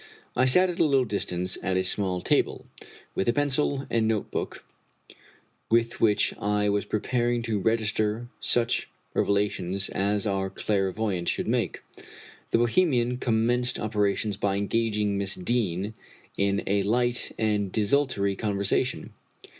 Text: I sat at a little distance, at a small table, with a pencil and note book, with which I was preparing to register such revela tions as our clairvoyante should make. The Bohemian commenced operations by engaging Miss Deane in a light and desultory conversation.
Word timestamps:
I 0.35 0.45
sat 0.45 0.67
at 0.67 0.79
a 0.79 0.83
little 0.83 1.05
distance, 1.05 1.59
at 1.61 1.77
a 1.77 1.83
small 1.83 2.21
table, 2.23 2.65
with 3.13 3.29
a 3.29 3.33
pencil 3.33 3.85
and 3.87 4.07
note 4.07 4.31
book, 4.31 4.63
with 5.69 6.01
which 6.01 6.33
I 6.39 6.69
was 6.69 6.85
preparing 6.85 7.43
to 7.43 7.59
register 7.59 8.27
such 8.39 8.89
revela 9.15 9.51
tions 9.51 9.89
as 9.89 10.25
our 10.25 10.49
clairvoyante 10.49 11.27
should 11.29 11.47
make. 11.47 11.83
The 12.49 12.57
Bohemian 12.57 13.17
commenced 13.17 13.79
operations 13.79 14.37
by 14.37 14.55
engaging 14.55 15.19
Miss 15.19 15.35
Deane 15.35 15.93
in 16.35 16.63
a 16.65 16.81
light 16.81 17.31
and 17.37 17.71
desultory 17.71 18.35
conversation. 18.35 19.11